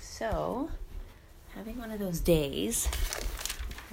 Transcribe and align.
So 0.00 0.68
having 1.54 1.78
one 1.78 1.90
of 1.90 1.98
those 1.98 2.20
days 2.20 2.86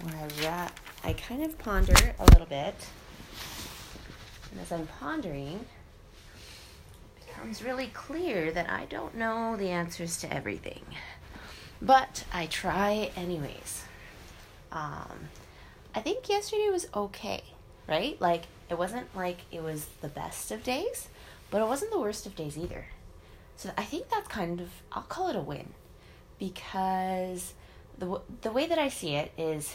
where 0.01 0.15
I 0.15 0.45
ra- 0.45 0.71
I 1.03 1.13
kind 1.13 1.41
of 1.41 1.57
ponder 1.57 2.13
a 2.19 2.25
little 2.25 2.45
bit, 2.45 2.75
and 4.51 4.59
as 4.59 4.71
I'm 4.71 4.87
pondering, 4.99 5.65
it 7.17 7.27
becomes 7.27 7.63
really 7.63 7.87
clear 7.87 8.51
that 8.51 8.69
I 8.69 8.85
don't 8.85 9.15
know 9.15 9.55
the 9.55 9.69
answers 9.69 10.17
to 10.17 10.33
everything, 10.33 10.83
but 11.81 12.25
I 12.33 12.47
try 12.47 13.11
anyways. 13.15 13.85
Um, 14.71 15.29
I 15.95 16.01
think 16.01 16.27
yesterday 16.27 16.69
was 16.69 16.87
okay, 16.93 17.43
right? 17.87 18.19
Like 18.19 18.43
it 18.69 18.77
wasn't 18.77 19.15
like 19.15 19.39
it 19.51 19.63
was 19.63 19.85
the 20.01 20.09
best 20.09 20.51
of 20.51 20.63
days, 20.63 21.07
but 21.51 21.61
it 21.61 21.67
wasn't 21.67 21.91
the 21.91 21.99
worst 21.99 22.25
of 22.25 22.35
days 22.35 22.57
either. 22.57 22.87
So 23.57 23.71
I 23.75 23.83
think 23.83 24.09
that's 24.09 24.27
kind 24.27 24.61
of 24.61 24.69
I'll 24.91 25.01
call 25.01 25.29
it 25.29 25.35
a 25.35 25.41
win 25.41 25.73
because 26.39 27.55
the 27.97 28.21
the 28.41 28.51
way 28.51 28.67
that 28.67 28.77
I 28.77 28.87
see 28.87 29.15
it 29.15 29.31
is 29.35 29.73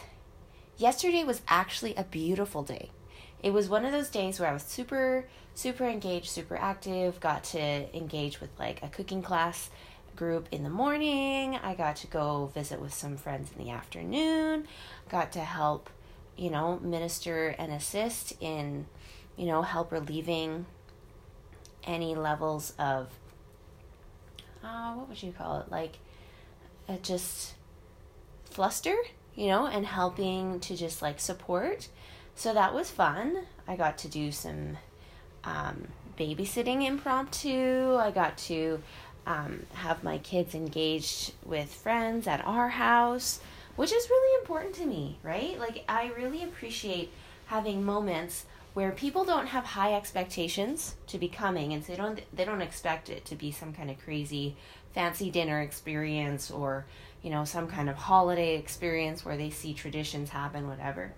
yesterday 0.76 1.24
was 1.24 1.42
actually 1.48 1.94
a 1.96 2.04
beautiful 2.04 2.62
day. 2.62 2.90
It 3.42 3.52
was 3.52 3.68
one 3.68 3.84
of 3.84 3.90
those 3.90 4.08
days 4.08 4.38
where 4.38 4.48
I 4.48 4.52
was 4.52 4.62
super 4.62 5.26
super 5.54 5.84
engaged, 5.84 6.28
super 6.28 6.56
active, 6.56 7.18
got 7.18 7.42
to 7.44 7.96
engage 7.96 8.40
with 8.40 8.50
like 8.56 8.80
a 8.84 8.88
cooking 8.88 9.20
class 9.20 9.68
group 10.14 10.46
in 10.52 10.62
the 10.62 10.70
morning. 10.70 11.56
I 11.56 11.74
got 11.74 11.96
to 11.96 12.06
go 12.06 12.52
visit 12.54 12.80
with 12.80 12.94
some 12.94 13.16
friends 13.16 13.50
in 13.56 13.64
the 13.64 13.72
afternoon. 13.72 14.68
Got 15.08 15.32
to 15.32 15.40
help, 15.40 15.90
you 16.36 16.50
know, 16.50 16.78
minister 16.78 17.48
and 17.58 17.72
assist 17.72 18.34
in, 18.40 18.86
you 19.36 19.46
know, 19.46 19.62
help 19.62 19.90
relieving 19.90 20.66
any 21.84 22.14
levels 22.14 22.74
of 22.78 23.08
uh, 24.62 24.92
what 24.94 25.08
would 25.08 25.22
you 25.22 25.32
call 25.32 25.60
it? 25.60 25.70
Like, 25.70 25.98
uh, 26.88 26.96
just 27.02 27.54
fluster, 28.44 28.96
you 29.34 29.48
know, 29.48 29.66
and 29.66 29.86
helping 29.86 30.60
to 30.60 30.76
just 30.76 31.02
like 31.02 31.20
support. 31.20 31.88
So 32.34 32.54
that 32.54 32.74
was 32.74 32.90
fun. 32.90 33.46
I 33.66 33.76
got 33.76 33.98
to 33.98 34.08
do 34.08 34.32
some 34.32 34.78
um, 35.44 35.88
babysitting 36.18 36.86
impromptu. 36.86 37.96
I 37.96 38.10
got 38.10 38.38
to 38.38 38.82
um, 39.26 39.66
have 39.74 40.02
my 40.02 40.18
kids 40.18 40.54
engaged 40.54 41.32
with 41.44 41.72
friends 41.72 42.26
at 42.26 42.44
our 42.44 42.68
house, 42.68 43.40
which 43.76 43.92
is 43.92 44.10
really 44.10 44.40
important 44.40 44.74
to 44.76 44.86
me, 44.86 45.18
right? 45.22 45.58
Like, 45.58 45.84
I 45.88 46.12
really 46.16 46.42
appreciate 46.42 47.10
having 47.46 47.84
moments 47.84 48.46
where 48.74 48.90
people 48.90 49.24
don't 49.24 49.48
have 49.48 49.64
high 49.64 49.94
expectations 49.94 50.94
to 51.06 51.18
be 51.18 51.28
coming 51.28 51.72
and 51.72 51.84
so 51.84 51.92
they 51.92 51.98
don't 51.98 52.20
they 52.32 52.44
don't 52.44 52.62
expect 52.62 53.10
it 53.10 53.24
to 53.26 53.34
be 53.34 53.50
some 53.50 53.72
kind 53.72 53.90
of 53.90 53.98
crazy 54.02 54.56
fancy 54.94 55.30
dinner 55.30 55.60
experience 55.60 56.50
or 56.50 56.84
you 57.22 57.30
know 57.30 57.44
some 57.44 57.68
kind 57.68 57.90
of 57.90 57.96
holiday 57.96 58.56
experience 58.56 59.24
where 59.24 59.36
they 59.36 59.50
see 59.50 59.74
traditions 59.74 60.30
happen 60.30 60.68
whatever. 60.68 61.12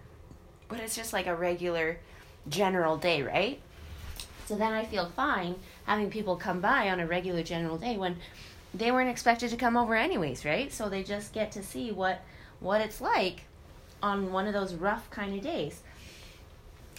But 0.69 0.81
it's 0.81 0.97
just 0.97 1.13
like 1.13 1.27
a 1.27 1.35
regular 1.35 1.99
general 2.49 2.97
day 2.97 3.23
right? 3.23 3.61
So 4.47 4.57
then 4.57 4.73
i 4.73 4.85
feel 4.85 5.07
fine 5.07 5.55
having 5.85 6.11
people 6.11 6.37
come 6.37 6.61
by 6.61 6.91
on 6.91 7.01
a 7.01 7.07
regular 7.07 7.43
general 7.43 7.79
day 7.79 7.97
when 7.97 8.17
they 8.75 8.91
weren't 8.91 9.09
expected 9.09 9.51
to 9.51 9.57
come 9.57 9.77
over 9.77 9.95
anyways 9.95 10.45
right? 10.45 10.73
So 10.73 10.89
they 10.89 11.05
just 11.05 11.33
get 11.33 11.53
to 11.53 11.63
see 11.63 11.93
what 11.93 12.23
what 12.61 12.81
it's 12.81 13.01
like 13.01 13.43
on 14.03 14.33
one 14.33 14.47
of 14.47 14.53
those 14.53 14.75
rough 14.75 15.09
kind 15.11 15.35
of 15.35 15.43
days 15.43 15.81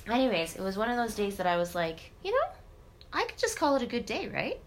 anyways, 0.08 0.56
it 0.56 0.62
was 0.62 0.78
one 0.78 0.90
of 0.90 0.98
those 0.98 1.16
days 1.16 1.38
that 1.38 1.48
I 1.48 1.58
was 1.58 1.76
like, 1.76 2.12
you 2.24 2.32
know, 2.32 2.48
I 3.14 3.26
could 3.26 3.38
just 3.38 3.58
call 3.58 3.76
it 3.76 3.82
a 3.82 3.88
good 3.88 4.06
day, 4.06 4.28
right? 4.28 4.60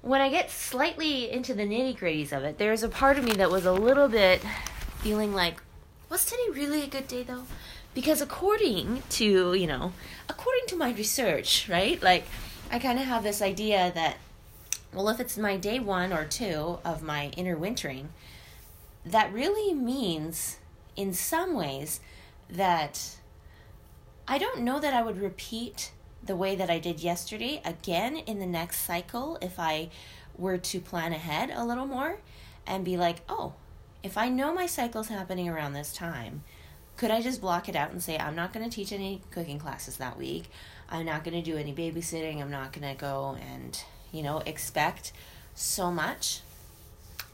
When 0.00 0.20
I 0.20 0.30
get 0.30 0.50
slightly 0.50 1.30
into 1.30 1.54
the 1.54 1.64
nitty 1.64 1.98
gritties 1.98 2.32
of 2.32 2.44
it, 2.44 2.58
there's 2.58 2.82
a 2.82 2.88
part 2.88 3.18
of 3.18 3.24
me 3.24 3.32
that 3.32 3.50
was 3.50 3.66
a 3.66 3.72
little 3.72 4.08
bit 4.08 4.40
feeling 5.00 5.34
like, 5.34 5.60
was 6.08 6.24
today 6.24 6.48
really 6.52 6.82
a 6.82 6.86
good 6.86 7.08
day 7.08 7.22
though? 7.22 7.44
Because 7.94 8.20
according 8.20 9.02
to, 9.10 9.54
you 9.54 9.66
know, 9.66 9.92
according 10.28 10.66
to 10.68 10.76
my 10.76 10.92
research, 10.92 11.68
right? 11.68 12.00
Like, 12.02 12.24
I 12.70 12.78
kind 12.78 12.98
of 12.98 13.06
have 13.06 13.22
this 13.22 13.42
idea 13.42 13.92
that, 13.94 14.18
well, 14.92 15.08
if 15.08 15.20
it's 15.20 15.36
my 15.36 15.56
day 15.56 15.78
one 15.78 16.12
or 16.12 16.24
two 16.24 16.78
of 16.84 17.02
my 17.02 17.28
inner 17.36 17.56
wintering, 17.56 18.10
that 19.04 19.32
really 19.32 19.74
means, 19.74 20.58
in 20.96 21.12
some 21.12 21.54
ways, 21.54 22.00
that 22.48 23.17
I 24.30 24.36
don't 24.36 24.60
know 24.60 24.78
that 24.78 24.92
I 24.92 25.00
would 25.00 25.18
repeat 25.18 25.90
the 26.22 26.36
way 26.36 26.54
that 26.54 26.68
I 26.68 26.78
did 26.78 27.00
yesterday 27.00 27.62
again 27.64 28.18
in 28.18 28.38
the 28.38 28.46
next 28.46 28.82
cycle 28.82 29.38
if 29.40 29.58
I 29.58 29.88
were 30.36 30.58
to 30.58 30.80
plan 30.80 31.14
ahead 31.14 31.50
a 31.50 31.64
little 31.64 31.86
more 31.86 32.18
and 32.66 32.84
be 32.84 32.98
like, 32.98 33.22
oh, 33.26 33.54
if 34.02 34.18
I 34.18 34.28
know 34.28 34.52
my 34.52 34.66
cycle's 34.66 35.08
happening 35.08 35.48
around 35.48 35.72
this 35.72 35.94
time, 35.94 36.44
could 36.98 37.10
I 37.10 37.22
just 37.22 37.40
block 37.40 37.70
it 37.70 37.76
out 37.76 37.90
and 37.90 38.02
say, 38.02 38.18
I'm 38.18 38.36
not 38.36 38.52
going 38.52 38.68
to 38.68 38.74
teach 38.74 38.92
any 38.92 39.22
cooking 39.30 39.58
classes 39.58 39.96
that 39.96 40.18
week? 40.18 40.50
I'm 40.90 41.06
not 41.06 41.24
going 41.24 41.42
to 41.42 41.50
do 41.50 41.56
any 41.56 41.72
babysitting. 41.72 42.42
I'm 42.42 42.50
not 42.50 42.74
going 42.74 42.86
to 42.86 43.00
go 43.00 43.38
and, 43.50 43.82
you 44.12 44.22
know, 44.22 44.42
expect 44.44 45.12
so 45.54 45.90
much. 45.90 46.42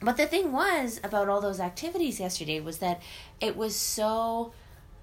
But 0.01 0.15
the 0.15 0.27
thing 0.27 0.53
was 0.53 1.01
about 1.03 1.27
all 1.27 1.41
those 1.41 1.59
activities 1.59 2.21
yesterday 2.21 2.61
was 2.61 2.77
that 2.77 3.01
it 3.41 3.57
was 3.57 3.75
so 3.75 4.53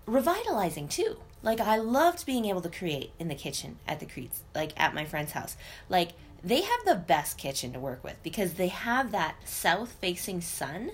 revitalizing 0.06 0.88
too. 0.88 1.18
Like 1.42 1.60
I 1.60 1.76
loved 1.76 2.24
being 2.24 2.44
able 2.44 2.60
to 2.62 2.68
create 2.68 3.12
in 3.18 3.28
the 3.28 3.34
kitchen 3.34 3.78
at 3.86 4.00
the 4.00 4.06
Creeds, 4.06 4.42
like 4.54 4.72
at 4.80 4.94
my 4.94 5.04
friend's 5.04 5.32
house. 5.32 5.56
Like 5.88 6.10
they 6.44 6.62
have 6.62 6.84
the 6.84 6.94
best 6.94 7.38
kitchen 7.38 7.72
to 7.72 7.80
work 7.80 8.02
with 8.04 8.22
because 8.22 8.54
they 8.54 8.68
have 8.68 9.12
that 9.12 9.36
south 9.44 9.92
facing 10.00 10.40
sun 10.40 10.92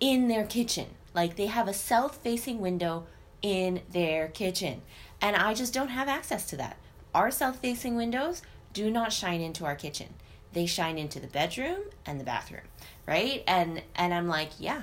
in 0.00 0.28
their 0.28 0.44
kitchen. 0.44 0.88
Like 1.14 1.36
they 1.36 1.46
have 1.46 1.68
a 1.68 1.74
south 1.74 2.16
facing 2.16 2.60
window 2.60 3.06
in 3.42 3.82
their 3.90 4.28
kitchen. 4.28 4.82
And 5.20 5.36
I 5.36 5.54
just 5.54 5.72
don't 5.72 5.88
have 5.88 6.08
access 6.08 6.46
to 6.46 6.56
that. 6.56 6.76
Our 7.14 7.30
south 7.30 7.58
facing 7.58 7.94
windows 7.96 8.42
do 8.72 8.90
not 8.90 9.12
shine 9.12 9.40
into 9.40 9.64
our 9.64 9.76
kitchen. 9.76 10.14
They 10.52 10.66
shine 10.66 10.98
into 10.98 11.20
the 11.20 11.26
bedroom 11.26 11.80
and 12.06 12.20
the 12.20 12.24
bathroom, 12.24 12.62
right? 13.06 13.42
And 13.46 13.82
and 13.94 14.12
I'm 14.12 14.28
like, 14.28 14.50
yeah. 14.58 14.82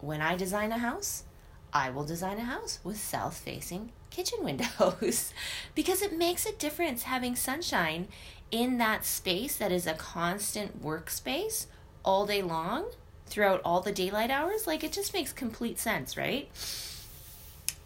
When 0.00 0.20
I 0.20 0.36
design 0.36 0.70
a 0.70 0.78
house, 0.78 1.24
I 1.72 1.90
will 1.90 2.04
design 2.04 2.38
a 2.38 2.44
house 2.44 2.78
with 2.82 2.98
south 2.98 3.36
facing 3.36 3.92
kitchen 4.10 4.42
windows 4.42 5.32
because 5.74 6.02
it 6.02 6.16
makes 6.16 6.46
a 6.46 6.52
difference 6.52 7.04
having 7.04 7.36
sunshine 7.36 8.08
in 8.50 8.78
that 8.78 9.04
space 9.04 9.56
that 9.56 9.72
is 9.72 9.86
a 9.86 9.94
constant 9.94 10.82
workspace 10.82 11.66
all 12.04 12.26
day 12.26 12.42
long 12.42 12.86
throughout 13.26 13.60
all 13.64 13.80
the 13.80 13.92
daylight 13.92 14.30
hours. 14.30 14.66
Like 14.66 14.82
it 14.82 14.92
just 14.92 15.12
makes 15.12 15.32
complete 15.32 15.78
sense, 15.78 16.16
right? 16.16 16.48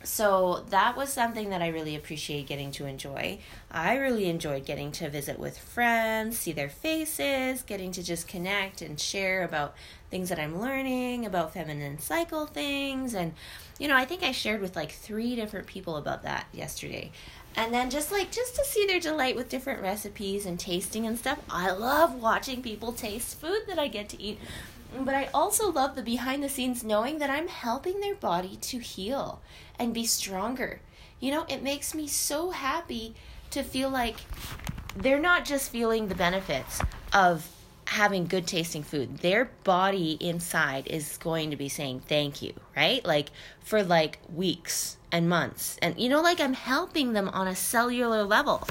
So 0.05 0.65
that 0.71 0.97
was 0.97 1.13
something 1.13 1.51
that 1.51 1.63
I 1.63 1.69
really 1.69 1.97
appreciate 1.97 2.47
getting 2.47 2.71
to 2.73 2.87
enjoy. 2.87 3.39
I 3.71 3.97
really 3.97 4.29
enjoyed 4.29 4.65
getting 4.65 4.93
to 4.93 5.09
visit 5.09 5.39
with 5.39 5.59
friends, 5.59 6.39
see 6.39 6.53
their 6.53 6.69
faces, 6.69 7.63
getting 7.63 7.93
to 7.93 8.03
just 8.03 8.29
connect 8.29 8.83
and 8.83 8.99
share 8.99 9.45
about 9.45 9.75
things 10.11 10.29
that 10.29 10.39
I'm 10.39 10.61
learning, 10.61 11.27
about 11.27 11.55
feminine 11.55 11.99
cycle 11.99 12.47
things. 12.47 13.15
And, 13.15 13.35
you 13.79 13.89
know, 13.89 13.97
I 13.97 14.05
think 14.05 14.23
I 14.23 14.33
shared 14.33 14.61
with 14.61 14.77
like 14.77 14.93
three 14.93 15.37
different 15.37 15.67
people 15.67 15.97
about 15.97 16.23
that 16.25 16.47
yesterday. 16.53 17.13
And 17.55 17.73
then 17.73 17.91
just 17.91 18.11
like, 18.11 18.31
just 18.31 18.57
to 18.57 18.65
see 18.65 18.87
their 18.87 19.01
delight 19.01 19.37
with 19.37 19.49
different 19.49 19.83
recipes 19.83 20.47
and 20.47 20.59
tasting 20.59 21.07
and 21.07 21.19
stuff. 21.19 21.39
I 21.51 21.71
love 21.71 22.15
watching 22.15 22.63
people 22.63 22.93
taste 22.93 23.41
food 23.41 23.63
that 23.69 23.79
I 23.79 23.89
get 23.89 24.09
to 24.11 24.23
eat 24.23 24.39
but 25.01 25.15
I 25.15 25.29
also 25.33 25.71
love 25.71 25.95
the 25.95 26.03
behind 26.03 26.43
the 26.43 26.49
scenes 26.49 26.85
knowing 26.85 27.19
that 27.19 27.31
I'm 27.31 27.49
helping 27.49 28.01
their 28.01 28.15
body 28.15 28.57
to 28.63 28.79
heal 28.79 29.41
and 29.79 29.95
be 29.95 30.05
stronger. 30.05 30.81
You 31.21 31.31
know, 31.31 31.47
it 31.49 31.63
makes 31.63 31.95
me 31.95 32.07
so 32.07 32.51
happy 32.51 33.15
to 33.51 33.63
feel 33.63 33.91
like 33.91 34.17
they're 34.97 35.21
not 35.21 35.45
just 35.45 35.71
feeling 35.71 36.09
the 36.09 36.15
benefits 36.15 36.81
of 37.13 37.49
having 37.87 38.27
good 38.27 38.47
tasting 38.47 38.83
food. 38.83 39.19
Their 39.19 39.51
body 39.65 40.17
inside 40.21 40.87
is 40.87 41.19
going 41.19 41.51
to 41.51 41.57
be 41.57 41.69
saying 41.69 42.01
thank 42.09 42.43
you, 42.43 42.55
right? 42.77 43.05
Like 43.05 43.31
for 43.61 43.83
like 43.83 44.19
weeks 44.33 44.97
and 45.11 45.29
months. 45.29 45.79
And 45.83 45.99
you 45.99 46.09
know, 46.09 46.23
like 46.23 46.41
I'm 46.41 46.55
helping 46.55 47.13
them 47.13 47.29
on 47.29 47.47
a 47.47 47.55
cellular 47.55 48.25
level. 48.25 48.67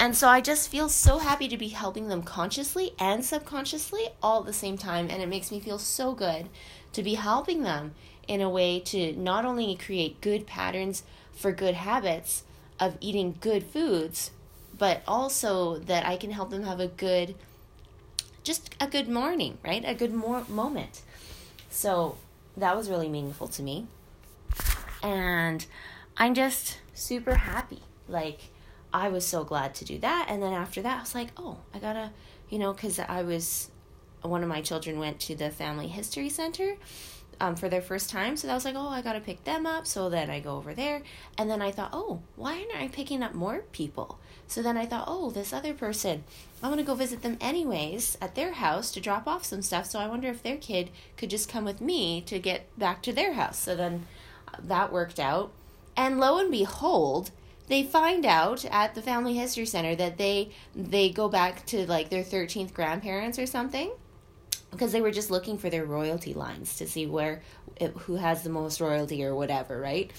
And 0.00 0.16
so 0.16 0.28
I 0.28 0.40
just 0.40 0.70
feel 0.70 0.88
so 0.88 1.18
happy 1.18 1.46
to 1.48 1.58
be 1.58 1.68
helping 1.68 2.08
them 2.08 2.22
consciously 2.22 2.92
and 2.98 3.22
subconsciously 3.22 4.08
all 4.22 4.40
at 4.40 4.46
the 4.46 4.52
same 4.54 4.78
time. 4.78 5.08
And 5.10 5.22
it 5.22 5.28
makes 5.28 5.52
me 5.52 5.60
feel 5.60 5.78
so 5.78 6.14
good 6.14 6.48
to 6.94 7.02
be 7.02 7.14
helping 7.14 7.62
them 7.64 7.92
in 8.26 8.40
a 8.40 8.48
way 8.48 8.80
to 8.80 9.14
not 9.14 9.44
only 9.44 9.76
create 9.76 10.22
good 10.22 10.46
patterns 10.46 11.02
for 11.32 11.52
good 11.52 11.74
habits 11.74 12.44
of 12.80 12.96
eating 13.02 13.36
good 13.42 13.62
foods, 13.62 14.30
but 14.78 15.02
also 15.06 15.76
that 15.80 16.06
I 16.06 16.16
can 16.16 16.30
help 16.30 16.48
them 16.48 16.62
have 16.62 16.80
a 16.80 16.88
good, 16.88 17.34
just 18.42 18.74
a 18.80 18.86
good 18.86 19.06
morning, 19.06 19.58
right? 19.62 19.84
A 19.86 19.94
good 19.94 20.14
more 20.14 20.44
moment. 20.48 21.02
So 21.68 22.16
that 22.56 22.74
was 22.74 22.88
really 22.88 23.10
meaningful 23.10 23.48
to 23.48 23.62
me. 23.62 23.86
And 25.02 25.66
I'm 26.16 26.32
just 26.32 26.78
super 26.94 27.34
happy. 27.34 27.82
Like, 28.08 28.50
I 28.92 29.08
was 29.08 29.26
so 29.26 29.44
glad 29.44 29.74
to 29.76 29.84
do 29.84 29.98
that. 29.98 30.26
And 30.28 30.42
then 30.42 30.52
after 30.52 30.82
that, 30.82 30.98
I 30.98 31.00
was 31.00 31.14
like, 31.14 31.28
oh, 31.36 31.58
I 31.74 31.78
gotta, 31.78 32.10
you 32.48 32.58
know, 32.58 32.72
because 32.72 32.98
I 32.98 33.22
was 33.22 33.70
one 34.22 34.42
of 34.42 34.48
my 34.48 34.60
children 34.60 34.98
went 34.98 35.20
to 35.20 35.34
the 35.34 35.50
Family 35.50 35.88
History 35.88 36.28
Center 36.28 36.76
um, 37.40 37.56
for 37.56 37.68
their 37.68 37.80
first 37.80 38.10
time. 38.10 38.36
So 38.36 38.46
that 38.46 38.54
was 38.54 38.64
like, 38.64 38.74
oh, 38.76 38.88
I 38.88 39.00
got 39.00 39.14
to 39.14 39.20
pick 39.20 39.44
them 39.44 39.66
up. 39.66 39.86
So 39.86 40.10
then 40.10 40.30
I 40.30 40.40
go 40.40 40.56
over 40.56 40.74
there. 40.74 41.02
And 41.38 41.50
then 41.50 41.62
I 41.62 41.70
thought, 41.70 41.90
oh, 41.92 42.20
why 42.36 42.58
aren't 42.58 42.76
I 42.76 42.88
picking 42.88 43.22
up 43.22 43.34
more 43.34 43.64
people? 43.72 44.18
So 44.46 44.62
then 44.62 44.76
I 44.76 44.84
thought, 44.84 45.04
oh, 45.06 45.30
this 45.30 45.52
other 45.52 45.72
person, 45.72 46.24
I 46.62 46.68
want 46.68 46.80
to 46.80 46.86
go 46.86 46.94
visit 46.94 47.22
them 47.22 47.38
anyways 47.40 48.18
at 48.20 48.34
their 48.34 48.52
house 48.52 48.90
to 48.92 49.00
drop 49.00 49.26
off 49.26 49.44
some 49.44 49.62
stuff. 49.62 49.86
So 49.86 49.98
I 49.98 50.08
wonder 50.08 50.28
if 50.28 50.42
their 50.42 50.56
kid 50.56 50.90
could 51.16 51.30
just 51.30 51.48
come 51.48 51.64
with 51.64 51.80
me 51.80 52.20
to 52.22 52.38
get 52.38 52.66
back 52.78 53.02
to 53.02 53.12
their 53.12 53.34
house. 53.34 53.58
So 53.58 53.74
then 53.74 54.06
uh, 54.48 54.58
that 54.64 54.92
worked 54.92 55.18
out. 55.18 55.52
And 55.96 56.20
lo 56.20 56.38
and 56.38 56.50
behold, 56.50 57.30
they 57.70 57.84
find 57.84 58.26
out 58.26 58.64
at 58.66 58.94
the 58.94 59.00
family 59.00 59.34
history 59.34 59.64
center 59.64 59.94
that 59.94 60.18
they 60.18 60.50
they 60.74 61.08
go 61.08 61.28
back 61.28 61.64
to 61.66 61.86
like 61.86 62.10
their 62.10 62.24
13th 62.24 62.74
grandparents 62.74 63.38
or 63.38 63.46
something 63.46 63.92
because 64.72 64.92
they 64.92 65.00
were 65.00 65.10
just 65.10 65.30
looking 65.30 65.58
for 65.58 65.70
their 65.70 65.84
royalty 65.84 66.34
lines 66.34 66.76
to 66.76 66.86
see 66.86 67.06
where 67.06 67.42
who 68.00 68.16
has 68.16 68.42
the 68.42 68.50
most 68.50 68.80
royalty 68.80 69.24
or 69.24 69.34
whatever, 69.34 69.80
right? 69.80 70.10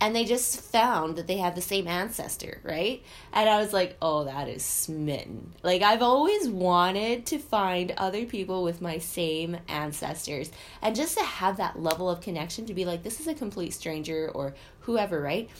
And 0.00 0.16
they 0.16 0.24
just 0.24 0.60
found 0.60 1.16
that 1.16 1.26
they 1.26 1.36
had 1.36 1.54
the 1.54 1.60
same 1.60 1.86
ancestor, 1.86 2.60
right? 2.64 3.02
And 3.32 3.48
I 3.48 3.60
was 3.60 3.72
like, 3.72 3.96
"Oh, 4.00 4.24
that 4.24 4.48
is 4.48 4.64
smitten." 4.64 5.52
Like 5.62 5.82
I've 5.82 6.02
always 6.02 6.48
wanted 6.48 7.26
to 7.26 7.38
find 7.38 7.92
other 7.96 8.24
people 8.24 8.62
with 8.62 8.80
my 8.80 8.98
same 8.98 9.58
ancestors 9.68 10.50
and 10.80 10.96
just 10.96 11.18
to 11.18 11.24
have 11.24 11.58
that 11.58 11.82
level 11.82 12.08
of 12.08 12.20
connection 12.20 12.66
to 12.66 12.74
be 12.74 12.84
like 12.84 13.02
this 13.02 13.20
is 13.20 13.26
a 13.26 13.34
complete 13.34 13.74
stranger 13.74 14.30
or 14.32 14.54
whoever, 14.80 15.20
right? 15.20 15.50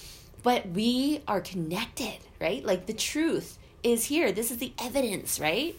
But 0.43 0.69
we 0.71 1.23
are 1.29 1.41
connected, 1.41 2.19
right? 2.41 2.65
Like 2.65 2.87
the 2.87 2.95
truth 2.95 3.59
is 3.83 4.07
here. 4.07 4.33
This 4.33 4.51
is 4.51 4.59
the 4.59 4.73
evidence, 4.81 5.41
right? 5.41 5.77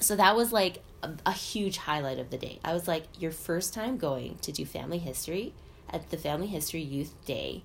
So 0.00 0.16
that 0.16 0.36
was 0.36 0.52
like 0.52 0.82
a, 1.02 1.10
a 1.26 1.32
huge 1.32 1.78
highlight 1.78 2.18
of 2.18 2.30
the 2.30 2.38
day. 2.38 2.58
I 2.64 2.74
was 2.74 2.88
like, 2.88 3.04
your 3.18 3.30
first 3.30 3.74
time 3.74 3.96
going 3.96 4.38
to 4.42 4.52
do 4.52 4.64
family 4.64 4.98
history 4.98 5.54
at 5.90 6.10
the 6.10 6.16
Family 6.16 6.46
History 6.46 6.80
Youth 6.80 7.14
Day, 7.24 7.62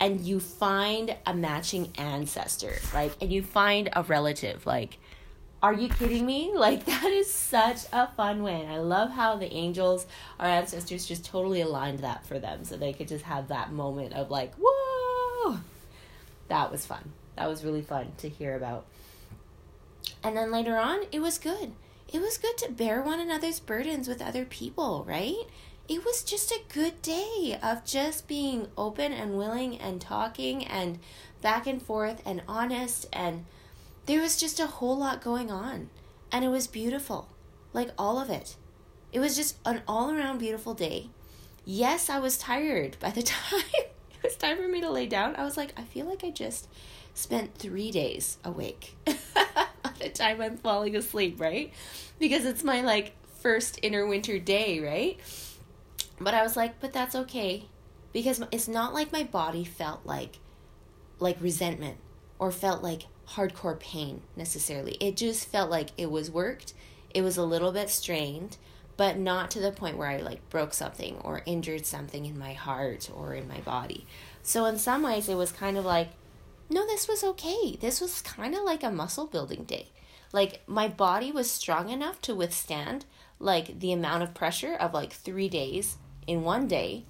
and 0.00 0.20
you 0.20 0.40
find 0.40 1.16
a 1.26 1.34
matching 1.34 1.92
ancestor, 1.96 2.76
like, 2.92 3.12
And 3.20 3.32
you 3.32 3.42
find 3.42 3.88
a 3.92 4.02
relative. 4.02 4.66
Like, 4.66 4.98
are 5.62 5.72
you 5.72 5.88
kidding 5.88 6.26
me? 6.26 6.52
Like, 6.58 6.84
that 6.86 7.04
is 7.04 7.32
such 7.32 7.80
a 7.92 8.08
fun 8.08 8.42
win. 8.42 8.68
I 8.68 8.78
love 8.78 9.10
how 9.10 9.36
the 9.36 9.52
angels, 9.52 10.06
our 10.38 10.46
ancestors, 10.46 11.06
just 11.06 11.24
totally 11.24 11.60
aligned 11.60 12.00
that 12.00 12.26
for 12.26 12.38
them 12.38 12.64
so 12.64 12.76
they 12.76 12.92
could 12.92 13.08
just 13.08 13.24
have 13.24 13.48
that 13.48 13.72
moment 13.72 14.12
of, 14.14 14.30
like, 14.30 14.54
whoa! 14.56 14.87
That 16.48 16.72
was 16.72 16.86
fun. 16.86 17.12
That 17.36 17.48
was 17.48 17.64
really 17.64 17.82
fun 17.82 18.12
to 18.18 18.28
hear 18.28 18.56
about. 18.56 18.86
And 20.22 20.36
then 20.36 20.50
later 20.50 20.76
on, 20.76 21.00
it 21.12 21.20
was 21.20 21.38
good 21.38 21.72
it 22.08 22.22
was 22.22 22.38
good 22.38 22.56
to 22.58 22.72
bear 22.72 23.02
one 23.02 23.20
another's 23.20 23.60
burdens 23.60 24.08
with 24.08 24.22
other 24.22 24.46
people, 24.46 25.04
right? 25.06 25.44
It 25.88 26.04
was 26.04 26.22
just 26.22 26.50
a 26.50 26.62
good 26.72 27.02
day 27.02 27.58
of 27.62 27.84
just 27.84 28.26
being 28.26 28.68
open 28.78 29.12
and 29.12 29.36
willing 29.36 29.78
and 29.78 30.00
talking 30.00 30.64
and 30.64 30.98
back 31.42 31.66
and 31.66 31.82
forth 31.82 32.22
and 32.24 32.42
honest 32.48 33.06
and 33.12 33.44
there 34.06 34.20
was 34.22 34.38
just 34.38 34.58
a 34.58 34.66
whole 34.66 34.96
lot 34.96 35.22
going 35.22 35.50
on 35.50 35.90
and 36.32 36.44
it 36.44 36.48
was 36.48 36.66
beautiful. 36.66 37.28
Like 37.74 37.90
all 37.98 38.18
of 38.18 38.30
it. 38.30 38.56
It 39.12 39.20
was 39.20 39.36
just 39.36 39.56
an 39.66 39.82
all 39.86 40.10
around 40.10 40.38
beautiful 40.38 40.72
day. 40.72 41.10
Yes, 41.66 42.08
I 42.08 42.18
was 42.18 42.38
tired 42.38 42.96
by 43.00 43.10
the 43.10 43.22
time 43.22 43.62
it 44.22 44.28
was 44.28 44.36
time 44.36 44.56
for 44.56 44.68
me 44.68 44.80
to 44.80 44.90
lay 44.90 45.06
down. 45.06 45.36
I 45.36 45.44
was 45.44 45.56
like, 45.56 45.72
I 45.76 45.82
feel 45.82 46.06
like 46.06 46.24
I 46.24 46.30
just 46.30 46.68
spent 47.14 47.54
three 47.54 47.90
days 47.90 48.38
awake. 48.44 48.96
the 49.98 50.08
time 50.08 50.40
I'm 50.40 50.56
falling 50.56 50.96
asleep, 50.96 51.40
right? 51.40 51.72
Because 52.18 52.44
it's 52.44 52.64
my 52.64 52.80
like 52.80 53.14
first 53.40 53.78
inner 53.82 54.06
winter 54.06 54.38
day, 54.38 54.80
right? 54.80 55.18
But 56.20 56.34
I 56.34 56.42
was 56.42 56.56
like, 56.56 56.80
but 56.80 56.92
that's 56.92 57.14
okay 57.14 57.64
because 58.12 58.42
it's 58.50 58.68
not 58.68 58.94
like 58.94 59.12
my 59.12 59.22
body 59.22 59.64
felt 59.64 60.04
like 60.04 60.38
like 61.20 61.40
resentment 61.40 61.98
or 62.38 62.50
felt 62.50 62.82
like 62.82 63.02
hardcore 63.30 63.78
pain 63.78 64.22
necessarily. 64.36 64.96
It 65.00 65.16
just 65.16 65.48
felt 65.48 65.70
like 65.70 65.90
it 65.96 66.10
was 66.10 66.30
worked. 66.30 66.74
It 67.14 67.22
was 67.22 67.36
a 67.36 67.42
little 67.42 67.72
bit 67.72 67.90
strained, 67.90 68.56
but 68.98 69.16
not 69.16 69.50
to 69.52 69.60
the 69.60 69.72
point 69.72 69.96
where 69.96 70.08
I 70.08 70.18
like 70.18 70.50
broke 70.50 70.74
something 70.74 71.16
or 71.22 71.40
injured 71.46 71.86
something 71.86 72.26
in 72.26 72.38
my 72.38 72.52
heart 72.52 73.08
or 73.14 73.32
in 73.32 73.48
my 73.48 73.60
body. 73.60 74.04
So 74.42 74.66
in 74.66 74.76
some 74.76 75.02
ways 75.02 75.30
it 75.30 75.36
was 75.36 75.52
kind 75.52 75.78
of 75.78 75.86
like 75.86 76.10
no, 76.70 76.86
this 76.86 77.08
was 77.08 77.24
okay. 77.24 77.78
This 77.80 77.98
was 77.98 78.20
kind 78.20 78.54
of 78.54 78.62
like 78.62 78.82
a 78.82 78.90
muscle 78.90 79.26
building 79.26 79.64
day. 79.64 79.88
Like 80.34 80.60
my 80.66 80.86
body 80.86 81.32
was 81.32 81.50
strong 81.50 81.88
enough 81.88 82.20
to 82.22 82.34
withstand 82.34 83.06
like 83.38 83.80
the 83.80 83.92
amount 83.92 84.22
of 84.22 84.34
pressure 84.34 84.74
of 84.74 84.92
like 84.92 85.12
3 85.14 85.48
days 85.48 85.96
in 86.26 86.42
one 86.42 86.68
day, 86.68 87.04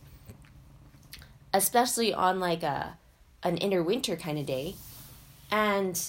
especially 1.53 2.15
on 2.15 2.39
like 2.39 2.63
a 2.63 2.99
an 3.43 3.57
inner 3.57 3.83
winter 3.83 4.15
kind 4.15 4.39
of 4.39 4.47
day. 4.47 4.77
And 5.51 6.01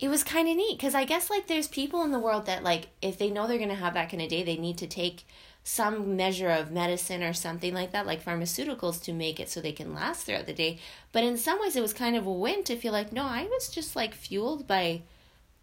it 0.00 0.08
was 0.08 0.24
kind 0.24 0.48
of 0.48 0.56
neat 0.56 0.78
cuz 0.78 0.94
I 0.94 1.04
guess 1.04 1.30
like 1.30 1.46
there's 1.46 1.68
people 1.68 2.02
in 2.02 2.10
the 2.10 2.18
world 2.18 2.46
that 2.46 2.62
like 2.62 2.88
if 3.00 3.18
they 3.18 3.30
know 3.30 3.46
they're 3.46 3.58
to 3.58 3.74
have 3.74 3.94
that 3.94 4.10
kind 4.10 4.22
of 4.22 4.28
day, 4.28 4.42
they 4.42 4.56
need 4.56 4.78
to 4.78 4.86
take 4.86 5.24
some 5.66 6.14
measure 6.14 6.50
of 6.50 6.70
medicine 6.70 7.22
or 7.22 7.32
something 7.32 7.72
like 7.72 7.92
that, 7.92 8.06
like 8.06 8.22
pharmaceuticals, 8.22 9.02
to 9.02 9.14
make 9.14 9.40
it 9.40 9.48
so 9.48 9.60
they 9.60 9.72
can 9.72 9.94
last 9.94 10.26
throughout 10.26 10.44
the 10.44 10.52
day. 10.52 10.78
But 11.10 11.24
in 11.24 11.38
some 11.38 11.58
ways, 11.58 11.74
it 11.74 11.80
was 11.80 11.94
kind 11.94 12.16
of 12.16 12.26
a 12.26 12.32
win 12.32 12.64
to 12.64 12.76
feel 12.76 12.92
like, 12.92 13.12
no, 13.12 13.24
I 13.24 13.44
was 13.44 13.68
just 13.68 13.96
like 13.96 14.14
fueled 14.14 14.66
by 14.66 15.02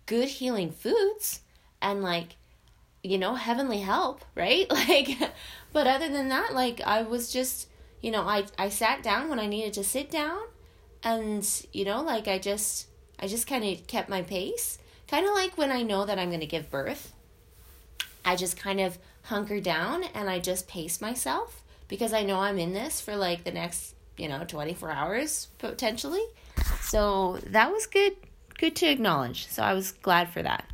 good 0.08 0.28
healing 0.28 0.72
foods 0.72 1.42
and 1.84 2.02
like, 2.02 2.36
you 3.04 3.20
know, 3.20 3.36
heavenly 3.36 3.82
help, 3.82 4.26
right? 4.36 4.68
Like, 4.72 5.10
but 5.72 5.86
other 5.86 6.10
than 6.10 6.30
that, 6.30 6.54
like, 6.54 6.82
I 6.82 7.04
was 7.04 7.32
just, 7.32 7.68
you 8.02 8.10
know, 8.10 8.24
I, 8.24 8.46
I 8.58 8.70
sat 8.70 9.04
down 9.04 9.30
when 9.30 9.40
I 9.40 9.46
needed 9.46 9.74
to 9.74 9.84
sit 9.84 10.10
down 10.10 10.40
and, 11.04 11.48
you 11.72 11.86
know, 11.86 12.02
like, 12.02 12.28
I 12.28 12.40
just, 12.40 12.88
I 13.22 13.28
just 13.28 13.48
kind 13.48 13.64
of 13.64 13.86
kept 13.88 14.10
my 14.10 14.22
pace. 14.22 14.78
Kind 15.08 15.26
of 15.26 15.34
like 15.34 15.58
when 15.58 15.72
I 15.72 15.82
know 15.84 16.06
that 16.06 16.18
I'm 16.18 16.30
going 16.30 16.40
to 16.40 16.46
give 16.46 16.72
birth 16.72 17.14
I 18.24 18.36
just 18.36 18.58
kind 18.58 18.80
of 18.80 18.98
hunker 19.24 19.60
down 19.60 20.04
and 20.04 20.30
I 20.30 20.40
just 20.40 20.68
pace 20.68 21.02
myself 21.02 21.62
because 21.88 22.14
I 22.14 22.24
know 22.24 22.40
I'm 22.40 22.60
in 22.60 22.74
this 22.74 23.02
for 23.02 23.16
like 23.16 23.44
the 23.44 23.52
next, 23.52 23.96
you 24.18 24.28
know, 24.28 24.44
24 24.46 24.92
hours 24.92 25.48
potentially. 25.58 26.24
So 26.82 27.40
that 27.48 27.72
was 27.72 27.86
good 27.88 28.16
good 28.58 28.76
to 28.78 28.88
acknowledge. 28.88 29.48
So 29.48 29.64
I 29.64 29.74
was 29.74 29.92
glad 29.92 30.30
for 30.30 30.44
that. 30.44 30.66